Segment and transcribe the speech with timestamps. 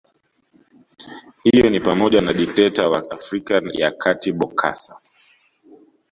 [1.43, 4.95] Hiyo nipamoja na dikteta wa Afrika ya Kati Bokassa